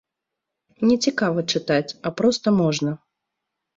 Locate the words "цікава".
1.07-1.39